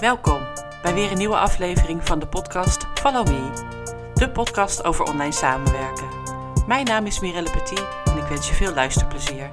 [0.00, 0.46] Welkom
[0.82, 6.08] bij weer een nieuwe aflevering van de podcast Follow Me, de podcast over online samenwerken.
[6.66, 9.52] Mijn naam is Mirelle Petit en ik wens je veel luisterplezier.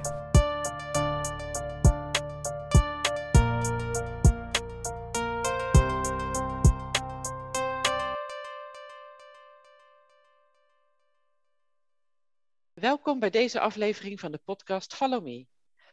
[12.72, 15.46] Welkom bij deze aflevering van de podcast Follow Me.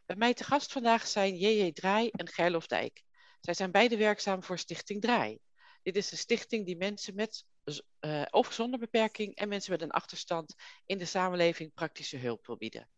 [0.05, 1.71] Bij mij te gast vandaag zijn J.J.
[1.71, 3.03] Draai en Gerlof Dijk.
[3.41, 5.39] Zij zijn beide werkzaam voor Stichting Draai.
[5.83, 7.45] Dit is een stichting die mensen met
[8.01, 10.55] uh, of zonder beperking en mensen met een achterstand
[10.85, 12.89] in de samenleving praktische hulp wil bieden.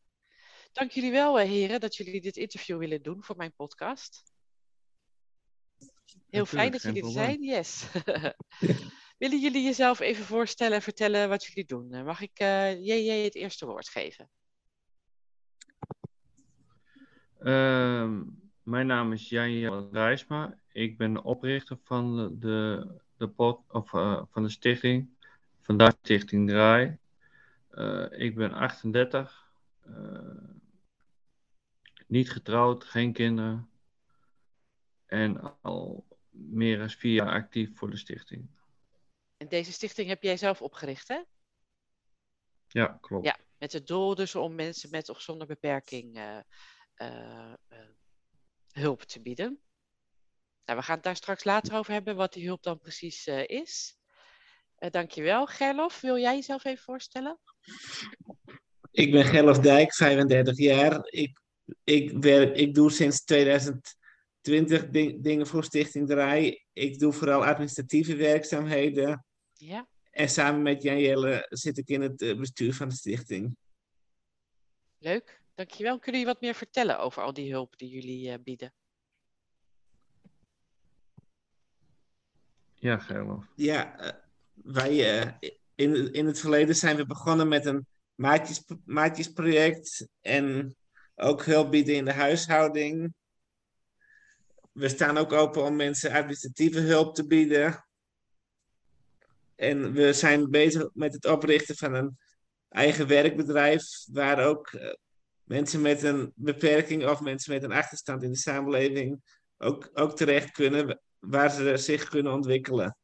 [0.71, 4.23] Dank jullie wel, uh, heren, dat jullie dit interview willen doen voor mijn podcast.
[6.29, 7.83] Heel fijn dat jullie er zijn, yes.
[9.23, 11.93] Willen jullie jezelf even voorstellen en vertellen wat jullie doen?
[11.93, 14.29] Eh, mag ik uh, JJ het eerste woord geven?
[17.39, 18.21] Uh,
[18.63, 20.57] mijn naam is Jan Rijsma.
[20.71, 25.09] Ik ben de oprichter van de, de, pod, of, uh, van de stichting.
[25.61, 26.97] Vandaag Stichting Draai.
[27.71, 29.51] Uh, ik ben 38.
[29.87, 30.53] Uh,
[32.07, 33.69] niet getrouwd, geen kinderen.
[35.05, 38.47] En al meer dan vier jaar actief voor de stichting.
[39.37, 41.21] En deze stichting heb jij zelf opgericht, hè?
[42.67, 43.25] Ja, klopt.
[43.25, 46.19] Ja, met het doel dus om mensen met of zonder beperking
[48.73, 49.59] hulp te bieden.
[50.65, 53.47] Nou, we gaan het daar straks later over hebben, wat die hulp dan precies uh,
[53.47, 53.97] is.
[54.79, 55.45] Uh, dankjewel.
[55.45, 57.39] Gerlof, wil jij jezelf even voorstellen?
[58.91, 61.07] Ik ben Gerlof Dijk, 35 jaar.
[61.09, 61.39] Ik,
[61.83, 66.63] ik, werk, ik doe sinds 2020 ding, dingen voor Stichting Draai.
[66.73, 69.25] Ik doe vooral administratieve werkzaamheden.
[69.53, 69.87] Ja.
[70.11, 73.57] En samen met Jan Jelle zit ik in het bestuur van de stichting.
[74.97, 75.42] Leuk.
[75.55, 75.99] Dankjewel.
[75.99, 78.73] Kunnen jullie wat meer vertellen over al die hulp die jullie uh, bieden?
[82.73, 83.45] Ja, Gerlof.
[83.55, 84.09] Ja, uh,
[84.53, 85.31] wij uh,
[85.75, 90.75] in, in het verleden zijn we begonnen met een maatjes, maatjesproject en
[91.15, 93.13] ook hulp bieden in de huishouding.
[94.71, 97.85] We staan ook open om mensen administratieve hulp te bieden.
[99.55, 102.17] En we zijn bezig met het oprichten van een
[102.69, 104.71] eigen werkbedrijf, waar ook
[105.43, 109.21] mensen met een beperking of mensen met een achterstand in de samenleving
[109.57, 112.97] ook, ook terecht kunnen, waar ze zich kunnen ontwikkelen.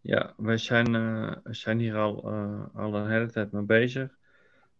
[0.00, 4.16] Ja, wij zijn, uh, zijn hier al, uh, al een hele tijd mee bezig.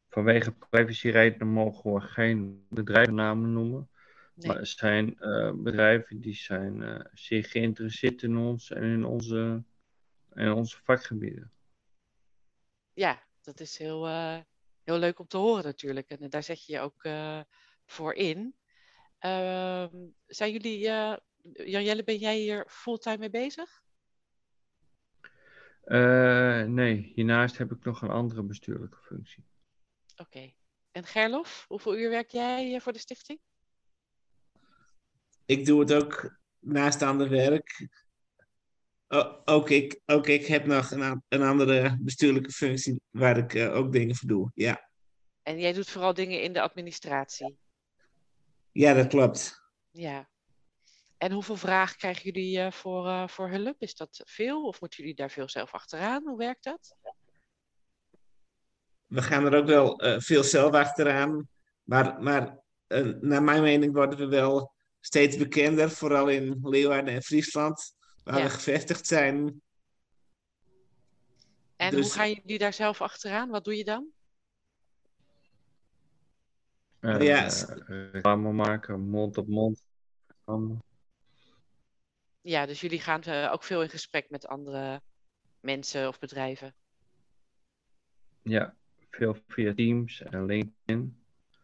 [0.08, 3.88] Vanwege privacyredenen mogen we geen bedrijfsnamen noemen.
[4.34, 4.46] Nee.
[4.48, 9.62] Maar er zijn uh, bedrijven die zijn zeer geïnteresseerd in ons en in onze,
[10.34, 11.52] in onze vakgebieden.
[12.92, 14.06] Ja, dat is heel,
[14.88, 16.08] heel leuk om te horen natuurlijk.
[16.08, 17.40] En daar zet je je ook uh,
[17.84, 18.54] voor in.
[19.20, 19.86] Uh,
[20.26, 21.16] zijn jullie, uh,
[21.52, 23.82] Jan-Jelle, ben jij hier fulltime mee bezig?
[25.84, 29.44] Uh, nee, hiernaast heb ik nog een andere bestuurlijke functie.
[30.16, 30.22] Oké.
[30.22, 30.56] Okay.
[30.90, 33.40] En Gerlof, hoeveel uur werk jij voor de stichting?
[35.46, 37.88] Ik doe het ook naast ander werk.
[39.44, 43.92] Ook, ik, ook ik heb nog een, een andere bestuurlijke functie waar ik uh, ook
[43.92, 44.50] dingen voor doe.
[44.54, 44.90] Ja.
[45.42, 47.58] En jij doet vooral dingen in de administratie?
[48.72, 49.62] Ja, dat klopt.
[49.90, 50.28] Ja.
[51.16, 53.82] En hoeveel vragen krijgen jullie uh, voor, uh, voor hulp?
[53.82, 56.26] Is dat veel of moeten jullie daar veel zelf achteraan?
[56.26, 56.96] Hoe werkt dat?
[59.06, 61.48] We gaan er ook wel veel zelf achteraan.
[61.82, 62.62] Maar, maar
[63.20, 65.90] naar mijn mening worden we wel steeds bekender.
[65.90, 67.96] Vooral in Leeuwarden en Friesland,
[68.30, 68.44] waar ja.
[68.44, 69.62] we gevestigd zijn.
[71.76, 72.00] En dus...
[72.00, 73.48] hoe gaan jullie daar zelf achteraan?
[73.48, 74.06] Wat doe je dan?
[77.00, 77.48] Uh, ja.
[77.86, 79.82] reclame maken, mond op mond.
[82.40, 85.02] Ja, dus jullie gaan uh, ook veel in gesprek met andere
[85.60, 86.74] mensen of bedrijven.
[88.42, 88.76] Ja,
[89.10, 91.22] veel via Teams en LinkedIn.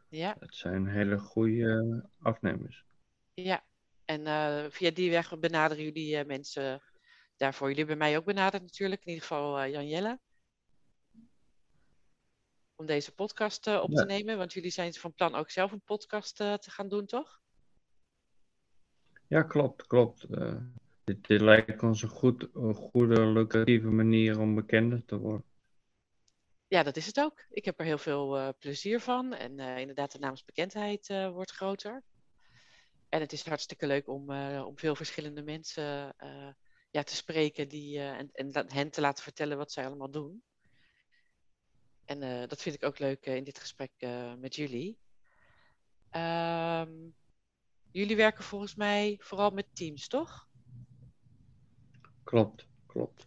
[0.08, 0.36] Ja.
[0.38, 2.84] Dat zijn hele goede afnemers.
[3.34, 3.64] Ja,
[4.04, 6.82] en uh, via die weg benaderen jullie uh, mensen
[7.36, 7.68] daarvoor.
[7.68, 10.18] Jullie hebben mij ook benaderd natuurlijk, in ieder geval Jan Jelle
[12.76, 14.00] om deze podcast uh, op ja.
[14.00, 14.38] te nemen?
[14.38, 17.40] Want jullie zijn van plan ook zelf een podcast uh, te gaan doen, toch?
[19.26, 20.26] Ja, klopt, klopt.
[20.30, 20.56] Uh,
[21.04, 25.46] dit, dit, lijkt ons een, goed, een goede, lucratieve manier om bekender te worden.
[26.66, 27.44] Ja, dat is het ook.
[27.50, 29.34] Ik heb er heel veel plezier van.
[29.34, 32.02] En inderdaad, de naamsbekendheid wordt groter.
[33.14, 34.30] En het is hartstikke leuk om,
[34.64, 36.14] om veel verschillende mensen
[36.90, 40.42] ja, te spreken die, en, en hen te laten vertellen wat zij allemaal doen.
[42.04, 43.92] En dat vind ik ook leuk in dit gesprek
[44.38, 44.98] met jullie.
[46.10, 47.14] Um,
[47.90, 50.48] jullie werken volgens mij vooral met teams, toch?
[52.24, 53.26] Klopt, klopt.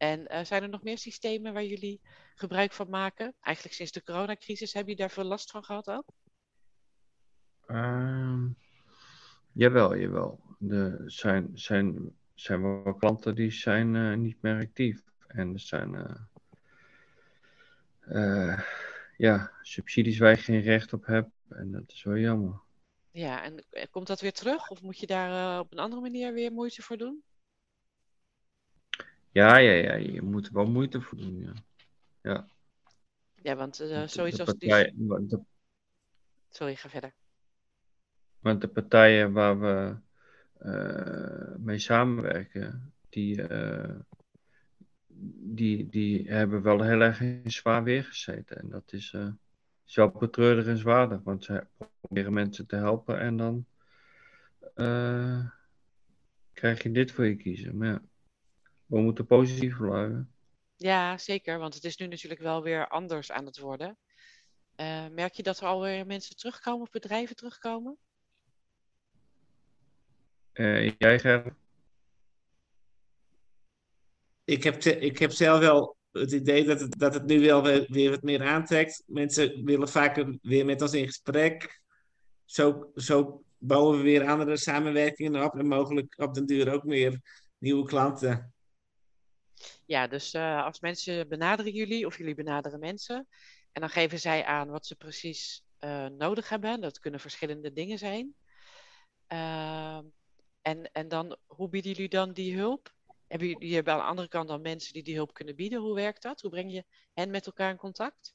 [0.00, 2.00] En eh, zijn er nog meer systemen waar jullie
[2.34, 3.34] gebruik van maken?
[3.40, 6.04] Eigenlijk sinds de coronacrisis, heb je daar veel last van gehad ook?
[7.70, 8.48] Ehm,
[9.52, 10.40] jawel, jawel.
[10.68, 15.02] Er zijn, zijn, zijn wel klanten die zijn eh, niet meer actief.
[15.26, 16.20] En er zijn eh,
[18.00, 18.60] eh,
[19.16, 21.30] ja, subsidies waar je geen recht op hebt.
[21.48, 22.60] En dat is wel jammer.
[23.10, 24.70] Ja, en komt dat weer terug?
[24.70, 27.22] Of moet je daar op een andere manier weer moeite voor doen?
[29.32, 31.40] Ja, ja, ja, je moet er wel moeite voor doen.
[31.40, 31.52] Ja.
[32.22, 32.48] Ja.
[33.42, 34.68] Ja, want De- zoiets als die...
[34.68, 35.40] de
[36.50, 37.14] Sorry, ga verder.
[38.40, 39.96] Want de partijen waar we
[40.60, 43.94] eh, mee samenwerken, die, eh,
[45.54, 48.56] die, die hebben wel heel erg in zwaar weer gezeten.
[48.56, 49.28] En dat is, eh,
[49.86, 51.66] is wel betreurenswaardig, want ze
[52.00, 53.66] proberen mensen te helpen en dan
[56.52, 57.76] krijg je dit voor je kiezen.
[57.76, 58.02] Maar ja,
[58.86, 60.32] we moeten positief blijven.
[60.76, 63.98] Ja, zeker, want het is nu natuurlijk wel weer anders aan het worden.
[65.10, 67.98] Merk je dat er alweer mensen terugkomen of bedrijven terugkomen?
[70.60, 71.56] Eh, jij, Ger?
[74.44, 77.62] Ik heb, te- ik heb zelf wel het idee dat het, dat het nu wel
[77.62, 79.02] weer, weer wat meer aantrekt.
[79.06, 81.80] Mensen willen vaker weer met ons in gesprek.
[82.44, 87.20] Zo, zo bouwen we weer andere samenwerkingen op en mogelijk op den duur ook meer
[87.58, 88.52] nieuwe klanten.
[89.84, 93.28] Ja, dus eh, als mensen benaderen jullie of jullie benaderen mensen
[93.72, 96.80] en dan geven zij aan wat ze precies eh, nodig hebben.
[96.80, 98.34] Dat kunnen verschillende dingen zijn.
[99.26, 100.04] Ehm,
[100.62, 102.94] en, en dan, hoe bieden jullie dan die hulp?
[103.26, 105.80] Hebben jullie hebben aan de andere kant dan mensen die die hulp kunnen bieden?
[105.80, 106.40] Hoe werkt dat?
[106.40, 108.34] Hoe breng je hen met elkaar in contact?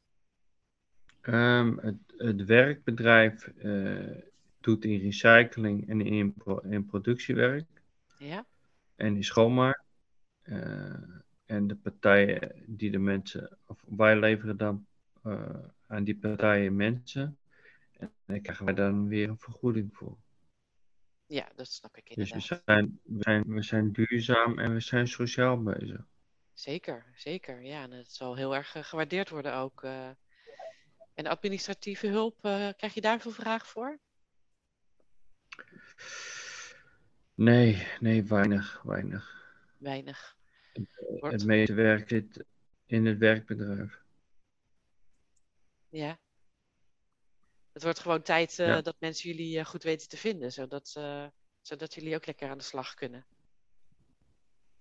[1.22, 4.18] Ehm, het, het werkbedrijf eh,
[4.60, 7.66] doet in recycling en in, in productiewerk.
[8.18, 8.46] Ja,
[8.96, 9.84] en die schoonmaak.
[10.42, 10.94] Eh,
[11.46, 14.86] en de partijen die de mensen, of wij leveren dan
[15.24, 15.50] eh,
[15.88, 17.38] aan die partijen mensen.
[17.98, 20.18] En daar krijgen wij dan weer een vergoeding voor.
[21.28, 22.62] Ja, dat snap ik Dus we inderdaad.
[22.66, 26.06] zijn, we, zijn, we zijn duurzaam en we zijn sociaal bezig.
[26.54, 27.62] Zeker, zeker.
[27.62, 29.84] Ja, en het zal heel erg eh, gewaardeerd worden ook.
[29.84, 30.10] eh.
[31.14, 34.00] En administratieve hulp, eh, krijg je daar veel vraag voor?
[37.36, 39.54] Nee, nee, weinig, weinig.
[39.78, 40.36] Weinig.
[41.20, 42.44] Wordt- Het meeste werk zit
[42.86, 44.02] in het werkbedrijf.
[45.90, 46.20] Ja.
[47.76, 48.82] Het wordt gewoon tijd eh, Ja.
[48.82, 51.26] dat mensen jullie eh, goed weten te vinden, zodat, eh,
[51.62, 53.26] zodat jullie ook lekker aan de slag kunnen.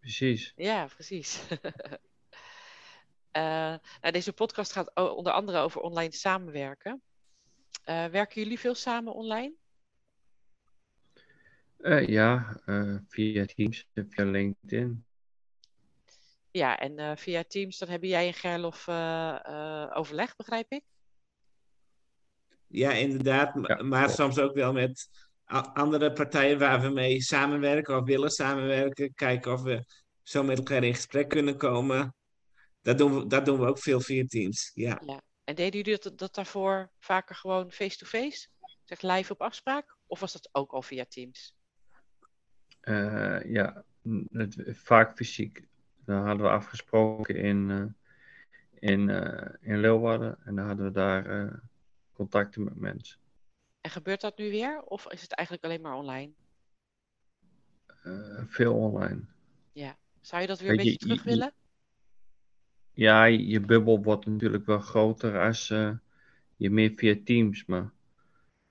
[0.01, 0.53] Precies.
[0.57, 1.41] Ja, precies.
[3.33, 7.03] Nou, deze podcast gaat onder andere over online samenwerken.
[7.85, 9.55] Werken jullie veel samen online?
[12.07, 12.61] Ja,
[13.09, 15.05] via Teams en via LinkedIn.
[16.51, 18.89] Ja, en via Teams dan hebben jij en Gerlof
[19.97, 20.85] overleg, begrijp ik?
[22.67, 23.59] Ja, inderdaad.
[23.63, 25.09] Ja, maar soms ook wel met
[25.73, 29.15] andere partijen waar we mee samenwerken of willen samenwerken.
[29.15, 29.85] Kijken of we
[30.23, 32.15] zo met elkaar in gesprek kunnen komen.
[32.83, 34.71] Dat doen we, dat doen we ook veel via Teams.
[34.75, 35.01] Ja.
[35.07, 35.23] Ja.
[35.45, 38.49] En deden jullie dat, dat daarvoor vaker gewoon face-to-face?
[38.85, 39.97] Zeg live op afspraak?
[40.07, 41.55] Of was dat ook al via Teams?
[42.81, 43.85] Eh, ja,
[44.33, 45.67] het, vaak fysiek.
[46.05, 51.27] Dan hadden we afgesproken in, eh, in, eh, in Leeuwarden en dan hadden we daar
[51.27, 51.55] eh,
[52.15, 53.19] contacten met mensen.
[53.81, 54.83] En gebeurt dat nu weer?
[54.83, 56.33] Of is het eigenlijk alleen maar online?
[58.03, 59.25] Eh, veel online.
[60.25, 61.53] Zou je dat weer een je, beetje terug willen?
[62.93, 65.91] Ja, je bubbel wordt natuurlijk wel groter als eh,
[66.57, 67.93] je meer via Teams, maar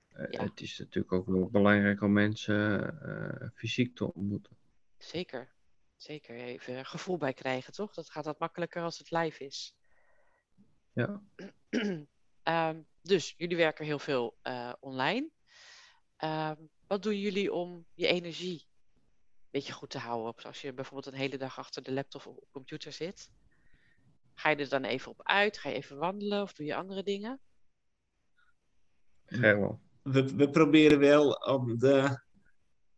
[0.08, 0.42] eh, Ja.
[0.42, 4.56] het is natuurlijk ook wel belangrijk om mensen fysiek te ontmoeten.
[4.98, 5.52] Zeker.
[5.96, 6.36] Zeker.
[6.36, 7.94] Even een gevoel bij krijgen, toch?
[7.94, 9.74] Dat gaat wat makkelijker als het live is.
[10.92, 11.22] Ja.
[12.42, 15.30] Ehm, dus jullie werken heel veel eh, online.
[16.16, 16.56] Ehm,
[16.86, 20.44] wat doen jullie om je energie een beetje goed te houden?
[20.44, 23.30] Als je bijvoorbeeld een hele dag achter de laptop of computer zit.
[24.34, 25.58] Ga je er dan even op uit?
[25.58, 27.40] Ga je even wandelen of doe je andere dingen?
[30.02, 32.22] We, we proberen wel om de,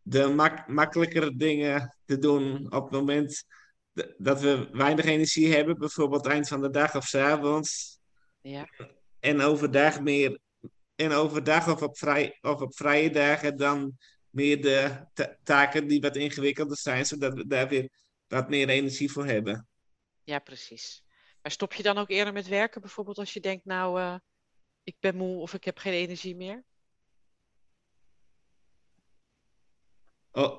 [0.01, 3.45] de mak makkelijkere dingen te doen op het moment
[4.17, 5.77] dat we weinig energie hebben.
[5.77, 7.99] Bijvoorbeeld eind van de dag of 's avonds.
[8.41, 8.67] Ja,
[9.19, 10.39] En overdag meer.
[10.95, 13.97] En overdag of op, vrij, of op vrije dagen dan
[14.29, 17.89] meer de ta- taken die wat ingewikkelder zijn, zodat we daar weer
[18.27, 19.67] wat meer energie voor hebben.
[20.23, 21.03] ja, precies.
[21.41, 22.81] Maar stop je dan ook eerder met werken?
[22.81, 24.15] Bijvoorbeeld als je denkt, nou, eh,
[24.83, 26.65] ik ben moe of ik heb geen energie meer?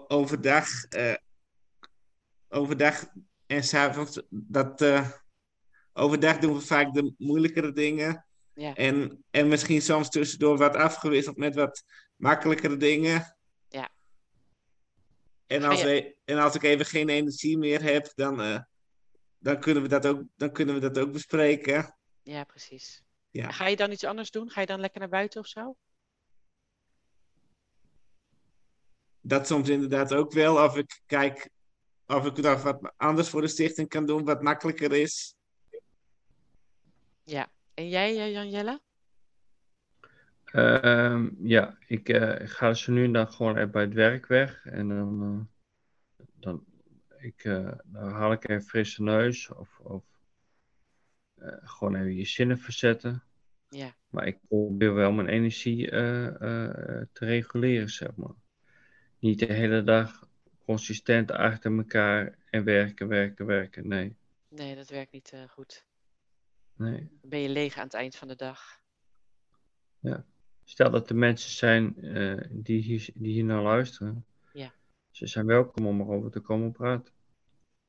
[0.09, 1.15] overdag, uh,
[2.49, 3.05] overdag
[3.47, 5.11] en s'avonds, dat uh,
[5.93, 8.28] overdag doen we vaak de moeilijkere dingen.
[8.59, 8.75] Ja.
[8.75, 11.85] En, en misschien soms tussendoor wat afgewisseld met wat
[12.17, 13.37] makkelijkere dingen.
[13.69, 13.91] Ja.
[15.47, 18.61] En als, we, en als ik even geen energie meer heb, dan, uh,
[19.39, 21.97] dan, kunnen, we dat ook, dan kunnen we dat ook bespreken.
[22.23, 23.03] Ja, precies.
[23.31, 23.51] Ja.
[23.51, 24.51] Ga je dan iets anders doen?
[24.51, 25.77] Ga je dan lekker naar buiten of zo?
[29.21, 30.65] Dat soms inderdaad ook wel.
[30.65, 31.49] Of ik kijk
[32.07, 35.35] of ik nog wat anders voor de stichting kan doen, wat makkelijker is.
[37.23, 38.81] Ja, en jij, eh, Jan-Jelle?
[40.53, 44.65] Uh, ja, ik uh, ga zo nu en dan gewoon even bij het werk weg.
[44.67, 46.65] En dan, uh, dan,
[47.19, 47.43] ik,
[47.85, 49.53] dan haal ik even frisse neus.
[49.53, 50.05] Of, of
[51.63, 53.23] gewoon even je zinnen verzetten.
[53.69, 53.95] Ja.
[54.09, 58.35] Maar ik probeer wel mijn energie te reguleren, zeg maar.
[59.19, 60.29] Niet de hele dag
[60.65, 63.89] consistent achter elkaar en werken, werken, werken.
[63.89, 64.17] Nee.
[64.49, 65.88] Nee, dat werkt niet goed.
[66.79, 67.09] Nee.
[67.21, 68.81] Dan ben je leeg aan het eind van de dag.
[70.01, 70.25] Ja.
[70.65, 74.27] Stel dat er mensen zijn uh, die, hier, die hier naar luisteren.
[74.53, 74.75] Ja.
[75.11, 77.15] Ze zijn welkom om erover te komen praten.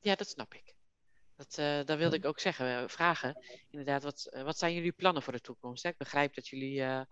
[0.00, 0.74] Ja, dat snap ik.
[1.36, 3.44] Dat, uh, dat wilde ik ook zeggen, vragen.
[3.70, 5.82] Inderdaad, wat, wat zijn jullie plannen voor de toekomst?
[5.82, 5.88] Hè?
[5.88, 7.02] Ik begrijp dat jullie uh,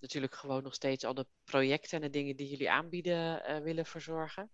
[0.00, 4.50] natuurlijk gewoon nog steeds al de projecten en de dingen die jullie aanbieden willen verzorgen.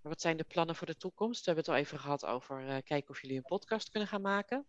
[0.00, 1.44] Maar wat zijn de plannen voor de toekomst?
[1.44, 4.66] We hebben het al even gehad over kijken of jullie een podcast kunnen gaan maken.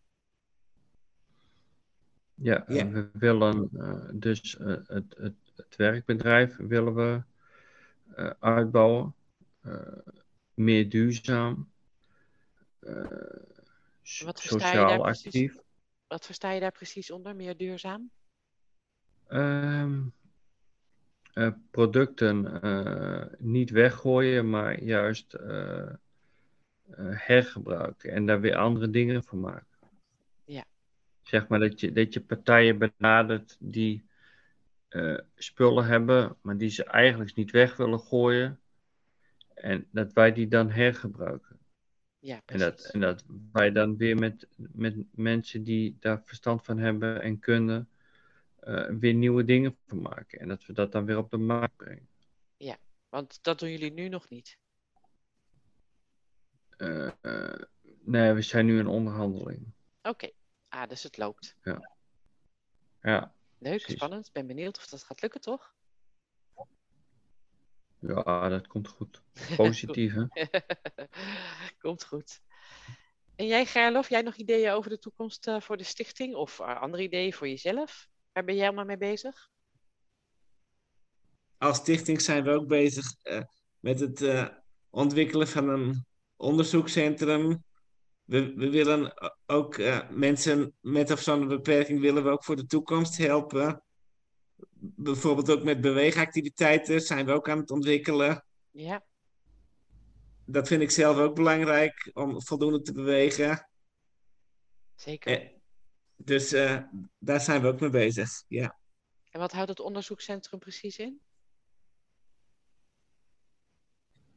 [2.35, 2.91] Ja, yeah.
[2.91, 5.15] we willen eh, dus het, het,
[5.55, 7.23] het, werkbedrijf willen we
[8.39, 9.13] uitbouwen.
[10.53, 11.69] meer duurzaam.
[14.23, 15.21] wat sociaal actief.
[15.31, 15.59] Precies,
[16.07, 18.09] wat versta je daar precies onder, meer duurzaam?
[19.29, 20.13] Um,
[21.35, 25.89] uh, producten uh, niet weggooien, maar juist uh,
[26.99, 29.74] hergebruiken en daar weer andere dingen van maken.
[31.25, 34.05] Zeg maar dat je, dat je partijen benadert die
[35.35, 38.59] spullen hebben, maar die ze eigenlijk niet weg willen gooien.
[39.53, 41.59] En dat wij die dan hergebruiken.
[42.19, 46.77] Ja, en, dat, en dat wij dan weer met, met mensen die daar verstand van
[46.77, 47.89] hebben en kunnen,
[48.63, 50.39] uh, weer nieuwe dingen van maken.
[50.39, 52.07] En dat we dat dan weer op de markt brengen.
[52.57, 52.77] Ja,
[53.09, 54.57] want dat doen jullie nu nog niet.
[56.77, 57.11] Uh,
[58.03, 59.65] nee, we zijn nu in onderhandeling.
[59.97, 60.33] Oké, okay.
[60.75, 61.55] Ah, dus het loopt.
[61.63, 61.91] Ja.
[63.01, 63.33] Ja.
[63.57, 63.95] Leuk, precies.
[63.95, 64.31] spannend.
[64.31, 65.73] Ben benieuwd of dat gaat lukken, toch?
[67.99, 69.21] Ja, dat komt goed.
[69.55, 70.47] Positief, hè?
[71.81, 72.41] komt goed.
[73.35, 76.35] En jij, Gerlof, jij nog ideeën over de toekomst uh, voor de stichting?
[76.35, 78.07] Of uh, andere ideeën voor jezelf?
[78.31, 79.49] Waar ben jij allemaal mee bezig?
[81.57, 83.41] Als stichting zijn we ook bezig uh,
[83.79, 84.47] met het uh,
[84.89, 86.05] ontwikkelen van een
[86.35, 87.63] onderzoekscentrum.
[88.25, 89.13] We, we willen
[89.45, 93.83] ook uh, mensen met of zonder beperking willen we ook voor de toekomst helpen.
[94.79, 98.45] Bijvoorbeeld ook met beweegactiviteiten zijn we ook aan het ontwikkelen.
[98.71, 99.05] Ja.
[100.45, 103.69] Dat vind ik zelf ook belangrijk om voldoende te bewegen.
[104.95, 105.53] Zeker.
[106.15, 106.81] Dus uh,
[107.19, 108.79] daar zijn we ook mee bezig, ja.
[109.29, 111.21] En wat houdt het onderzoekscentrum precies in?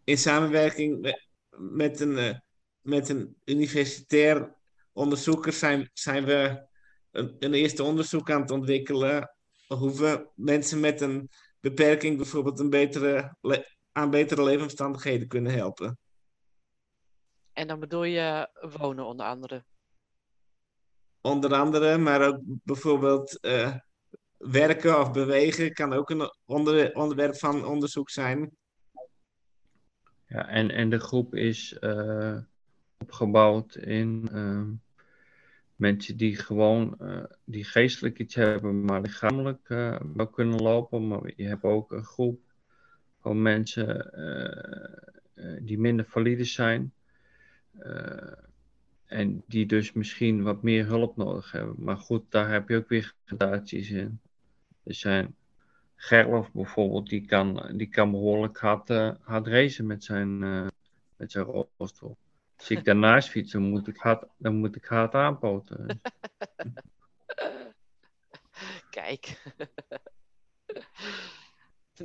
[0.04, 1.16] In samenwerking
[1.50, 2.42] met, een,
[2.88, 4.54] met een universitair
[4.92, 6.66] onderzoeker zijn, zijn we
[7.10, 9.34] een, een, eerste onderzoek aan het ontwikkelen.
[9.66, 11.30] Hoe we mensen met een
[11.60, 13.36] beperking bijvoorbeeld een betere
[13.92, 15.98] aan betere levensomstandigheden kunnen helpen.
[17.52, 19.64] En dan bedoel je wonen onder andere?
[21.20, 23.74] onder andere, maar ook bijvoorbeeld uh,
[24.36, 28.56] werken of bewegen kan ook een onder, onderwerp van onderzoek zijn.
[30.26, 32.38] Ja, en, en de groep is uh,
[32.98, 34.62] opgebouwd in uh,
[35.76, 36.98] mensen die gewoon,
[37.44, 39.68] die geestelijk iets hebben, maar lichamelijk
[40.14, 41.08] wel kunnen lopen.
[41.08, 42.40] Maar je hebt ook een groep
[43.20, 44.12] van mensen
[45.60, 46.92] die minder valide zijn.
[49.06, 51.74] En die dus misschien wat meer hulp nodig hebben.
[51.78, 54.20] Maar goed, daar heb je ook weer gradaties in.
[54.82, 55.34] Er zijn
[56.00, 60.66] Gerlof bijvoorbeeld, die kan, die kan behoorlijk hard, uh, hard racen met zijn, uh,
[61.16, 61.44] met zijn
[61.76, 62.16] rolstoel.
[62.58, 65.86] Als ik daarnaast fiets, dan moet ik hard, dan moet ik hard aanpoten.
[68.90, 69.36] Kijk.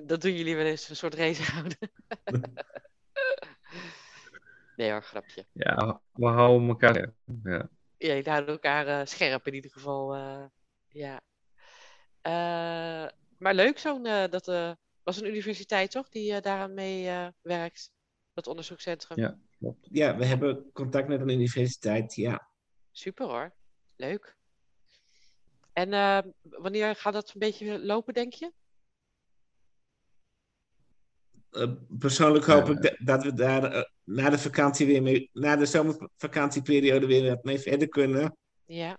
[0.05, 1.77] Dat doen jullie wel eens, een soort race houden.
[4.75, 5.45] Nee hoor, grapje.
[5.51, 7.13] Ja, we houden elkaar.
[7.43, 10.15] Ja, ja je houden elkaar uh, scherp in ieder geval.
[10.15, 10.45] Uh,
[10.87, 11.21] ja.
[12.23, 14.45] Uh, maar leuk zo'n dat,
[15.03, 17.91] was een universiteit toch, die daaraan mee werkt,
[18.33, 19.19] dat onderzoekscentrum?
[19.19, 19.87] Ja, klopt.
[19.91, 22.47] Ja, we hebben contact met een universiteit, ja.
[22.91, 23.53] Super hoor,
[23.95, 24.35] leuk.
[25.73, 28.51] En uh, wanneer gaat dat een beetje lopen, denk je?
[31.99, 37.39] persoonlijk hoop ik dat we daar na de vakantie weer mee, na de zomervakantieperiode weer
[37.41, 38.37] mee verder kunnen.
[38.65, 38.97] Ja.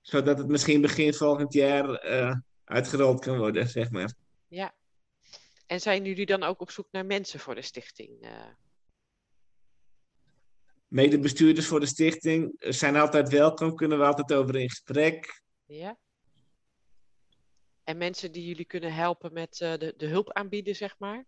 [0.00, 2.00] Zodat het misschien begin volgend jaar
[2.64, 4.14] uitgerold kan worden, zeg maar.
[4.48, 4.74] Ja.
[5.66, 8.26] En zijn jullie dan ook op zoek naar mensen voor de stichting?
[10.90, 15.42] Medebestuurders voor de stichting zijn altijd welkom, kunnen we altijd over in gesprek.
[15.66, 15.96] Ja.
[17.84, 21.24] En mensen die jullie kunnen helpen met uh, de, de hulp aanbieden, zeg maar?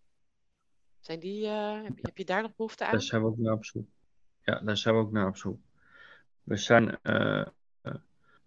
[1.00, 2.92] Zijn die, uh, heb, je, heb je daar nog behoefte aan?
[2.92, 3.88] Daar zijn we ook naar op zoek.
[4.44, 5.60] Ja, daar zijn we ook naar op zoek.
[6.42, 6.98] We zijn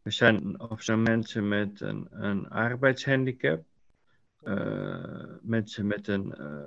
[0.06, 3.64] er zijn, of zijn mensen met een, een arbeidshandicap,
[4.44, 6.66] uh, mensen met een uh,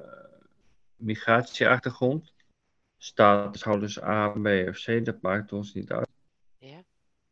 [0.96, 2.32] migratieachtergrond,
[2.98, 6.08] statushouders A, B of C, dat maakt ons niet uit.
[6.58, 6.84] Ja.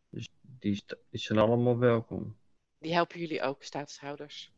[0.09, 2.37] Dus die, die zijn allemaal welkom.
[2.79, 4.53] Die helpen jullie ook, statushouders?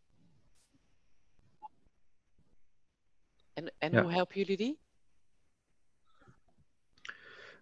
[3.52, 4.02] En, en ja.
[4.02, 4.78] hoe helpen jullie die?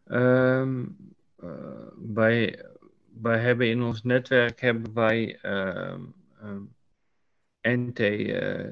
[0.04, 0.96] Um,
[1.42, 1.86] uh,
[3.16, 5.96] wij hebben in ons netwerk hebben wij uh,
[7.60, 8.70] NT, uh,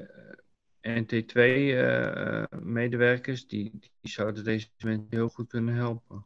[0.81, 2.43] NT2 uh,
[2.75, 6.25] medewerkers die, die zouden deze mensen heel goed kunnen helpen.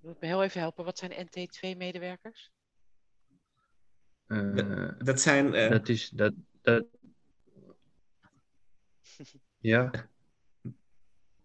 [0.00, 0.84] Je moet me heel even helpen.
[0.84, 2.50] Wat zijn NT2 medewerkers?
[4.26, 5.70] Dat, dat, zijn.
[5.70, 6.32] Dat is dat.
[6.62, 6.86] dat...
[9.72, 9.90] ja.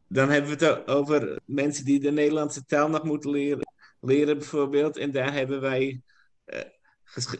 [0.07, 4.97] Dan hebben we het over mensen die de Nederlandse taal nog moeten leren leren bijvoorbeeld.
[4.97, 6.01] En daar hebben wij
[6.45, 6.59] uh,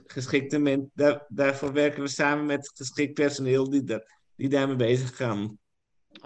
[0.06, 0.92] geschikte mensen.
[0.94, 5.58] Daar, daarvoor werken we samen met geschikt personeel die, dat, die daarmee bezig gaan.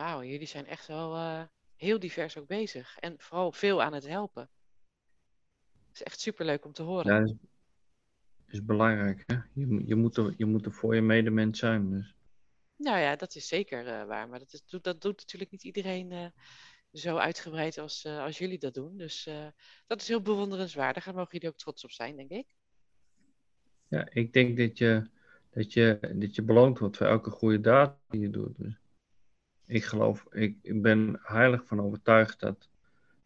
[0.06, 1.44] Jullie zijn echt wel uh,
[1.76, 2.98] heel divers ook bezig.
[3.00, 4.50] En vooral veel aan het helpen.
[5.88, 7.14] Het is echt superleuk om te horen.
[7.14, 7.36] Ja, dat is,
[8.46, 9.24] is belangrijk.
[9.26, 9.36] Hè?
[9.54, 11.90] Je, je, moet er, je moet er voor je medemens zijn.
[11.90, 12.16] Dus.
[12.76, 14.30] Nou ja, dat is zeker uh, waar.
[14.30, 16.34] Maar dat, is, dat doet natuurlijk niet iedereen
[16.94, 18.98] zo uitgebreid als, uh, als jullie dat doen.
[18.98, 19.30] Dus
[19.88, 21.04] dat is heel bewonderenswaardig.
[21.04, 22.56] Daar mogen jullie ook trots op zijn, denk ik.
[23.88, 25.10] Ja, ik denk dat je,
[25.50, 28.58] dat je, dat je beloond wordt voor elke goede daad die je doet.
[28.58, 28.80] Dus
[29.68, 32.70] ik geloof, ik, ik ben heilig van overtuigd dat,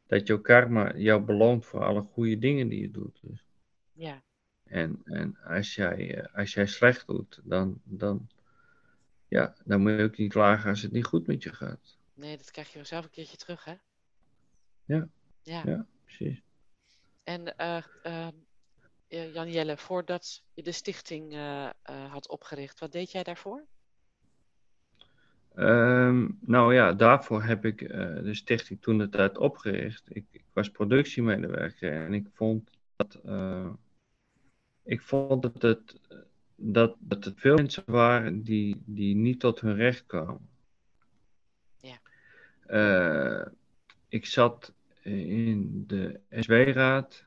[0.08, 3.20] dat jouw karma jou beloont voor alle goede dingen die je doet.
[3.22, 3.46] Dus.
[3.92, 4.24] Ja.
[4.64, 8.30] En, en als, jij, eh, als jij slecht doet, dan, dan,
[9.28, 11.98] ja, dan moet je ook niet klagen als het niet goed met je gaat.
[12.14, 13.76] Nee, dat krijg je zelf een keertje terug, hè?
[14.86, 15.08] Ja.
[15.42, 16.42] Ja, ja precies.
[17.24, 21.70] En uh, uh, Jan Jelle, voordat je de stichting uh,
[22.10, 23.66] had opgericht, wat deed jij daarvoor?
[25.56, 27.80] Um, nou ja, daarvoor heb ik
[28.24, 30.04] de stichting toen de tijd opgericht.
[30.16, 33.22] Ik, ik, was productiemedewerker en ik vond dat,
[34.84, 36.00] ik vond dat het,
[36.56, 40.50] dat, dat het veel mensen waren die, die niet tot hun recht kwamen.
[42.72, 43.46] Uh,
[44.08, 47.26] ik zat in de SW-raad.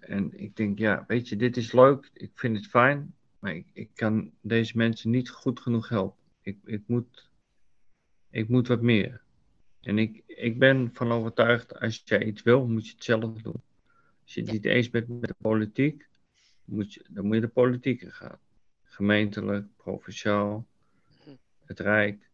[0.00, 2.10] En ik denk, ja, weet je, dit is leuk.
[2.12, 3.14] Ik vind het fijn.
[3.40, 6.18] Maar ik, ik kan deze mensen niet goed genoeg helpen.
[6.42, 7.30] Ik, ik, moet,
[8.30, 9.22] ik moet wat meer.
[9.80, 13.62] En ik, ik ben van overtuigd, als jij iets wil, moet je het zelf doen.
[14.22, 16.08] Als je het niet eens bent met de politiek,
[16.64, 18.38] moet je, dan moet je de politiek in gaan.
[18.82, 20.66] Gemeentelijk, provinciaal,
[21.24, 21.36] mhm.
[21.64, 22.30] het Rijk.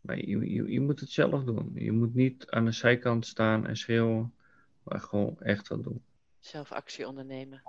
[0.00, 1.72] Maar je, je, je, moet het zelf doen.
[1.74, 4.34] Je moet niet aan de zijkant staan en schreeuwen,
[4.82, 6.02] maar gewoon echt wat doen.
[6.40, 7.62] Zelf actie ondernemen.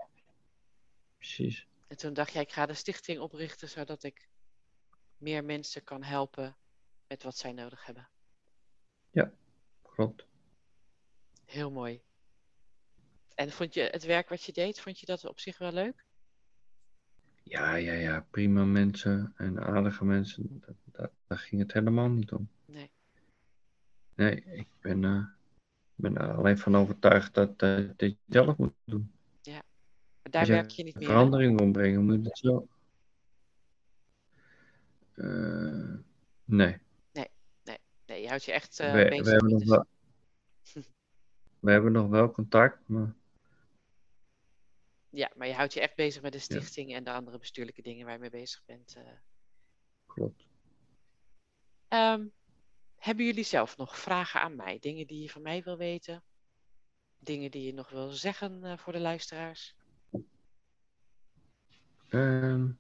[1.18, 1.68] Precies.
[1.88, 4.30] En toen dacht jij, ik ga de stichting oprichten zodat ik
[5.18, 6.56] meer mensen kan helpen
[7.08, 8.10] met wat zij nodig hebben.
[9.12, 9.32] Ja,
[9.82, 10.26] klopt.
[11.46, 12.02] Heel mooi.
[13.36, 16.06] En vond je het werk wat je deed, vond je dat op zich wel leuk?
[17.44, 20.64] Ja, ja, ja, prima mensen en aardige mensen.
[20.84, 22.50] Dat, daar ging het helemaal niet om.
[22.66, 22.92] Nee.
[24.16, 25.26] Nee, ik ben, uh,
[25.96, 29.15] ben er alleen van overtuigd dat, uh, dat je het zelf moet doen.
[30.26, 32.68] Maar daar werk je niet meer Verandering ombrengen, moet je het zo.
[35.16, 35.98] Uh,
[36.46, 36.78] nee.
[37.12, 37.30] Nee,
[37.64, 39.24] nee, nee, je houdt je echt we, bezig.
[39.24, 39.86] We hebben, nog wel,
[41.60, 43.16] we hebben nog wel contact, maar
[45.10, 48.06] ja, maar je houdt je echt bezig met de stichting en de andere bestuurlijke dingen
[48.06, 48.96] waar je mee bezig bent.
[48.98, 49.04] Uh.
[50.06, 50.48] Klopt.
[51.90, 52.32] Um,
[52.96, 54.80] hebben jullie zelf nog vragen aan mij?
[54.80, 56.24] Dingen die je van mij wil weten?
[57.18, 59.75] Dingen die je nog wil zeggen voor de luisteraars?
[62.16, 62.78] Um,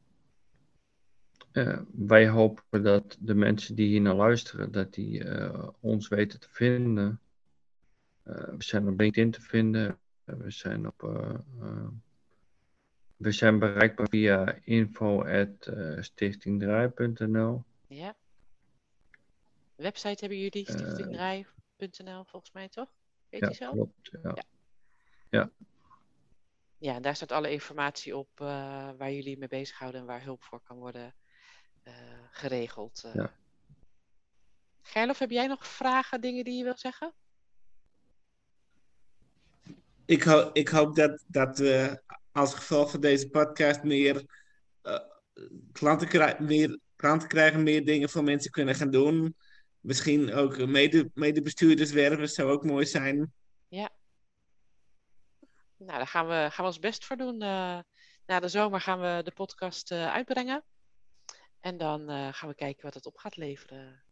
[1.52, 6.40] uh, wij hopen dat de mensen die hier naar luisteren, dat die uh, ons weten
[6.40, 7.20] te vinden.
[8.24, 10.00] Uh, we zijn op LinkedIn te vinden.
[10.24, 11.02] we zijn op.
[13.18, 17.64] we zijn bereikbaar via info.stichtingdraai.nl.
[17.88, 18.16] Ja.
[19.76, 22.90] Website hebben jullie, stichtingdraai.nl volgens mij toch?
[23.30, 23.72] Weet ja, je zo?
[23.72, 24.36] Klopt, ja.
[24.36, 24.44] ja.
[25.30, 25.50] ja.
[26.78, 28.48] Ja, daar staat alle informatie op uh,
[28.98, 31.16] waar jullie mee bezighouden en waar hulp voor kan worden
[31.84, 31.94] uh,
[32.32, 33.04] geregeld.
[33.06, 33.14] Uh.
[33.14, 33.34] Ja.
[34.82, 37.14] Gerlof, heb jij nog vragen, dingen die je wil zeggen?
[40.06, 44.26] Ik, ho ik hoop dat, dat we als gevolg van deze podcast meer,
[45.72, 49.36] klanten, krij meer klanten krijgen, meer dingen voor mensen kunnen gaan doen.
[49.80, 53.34] Misschien ook mede, medebestuurders werven, zou ook mooi zijn.
[53.68, 53.90] Ja.
[55.78, 57.42] Nou, daar gaan we, gaan we ons best voor doen.
[57.42, 57.80] Uh,
[58.26, 60.64] na de zomer gaan we de podcast uh, uitbrengen.
[61.60, 64.04] En dan uh, gaan we kijken wat het op gaat leveren.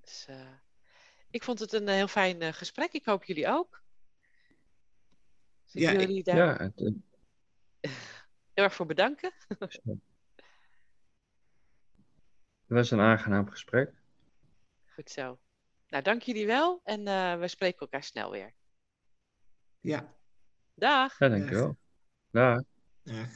[0.00, 0.28] Dus,
[1.30, 2.92] ik vond het een heel fijn gesprek.
[2.92, 3.82] Ik hoop jullie ook.
[5.64, 6.78] Dus ja, jullie daar ja, het,
[8.54, 9.32] heel erg voor bedanken.
[12.68, 13.92] Het was een aangenaam gesprek.
[14.86, 15.38] Goed zo.
[15.88, 17.04] Nou, dank jullie wel en
[17.40, 18.54] we spreken elkaar snel weer.
[19.80, 20.17] Ja.
[20.78, 21.18] Dag.
[21.18, 21.76] Ja, dankjewel.
[22.30, 22.60] Dag.
[23.02, 23.26] Dag.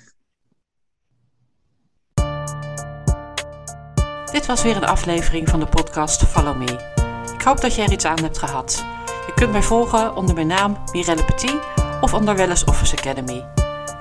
[4.32, 7.00] Dit was weer een aflevering van de podcast Follow Me.
[7.34, 8.84] Ik hoop dat je er iets aan hebt gehad.
[9.26, 11.60] Je kunt mij volgen onder mijn naam Mirelle Petit
[12.00, 13.44] of onder Wellness Office Academy.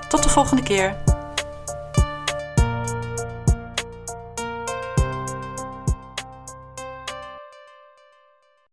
[0.08, 1.02] Tot de volgende keer.